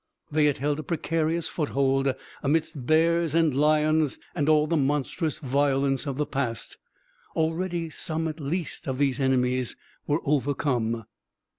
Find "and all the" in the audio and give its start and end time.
4.33-4.75